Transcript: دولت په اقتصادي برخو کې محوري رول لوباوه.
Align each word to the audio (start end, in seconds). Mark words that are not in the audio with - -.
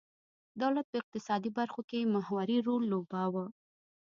دولت 0.61 0.85
په 0.89 0.95
اقتصادي 1.01 1.49
برخو 1.59 1.81
کې 1.89 2.11
محوري 2.15 2.57
رول 2.67 2.83
لوباوه. 2.91 3.45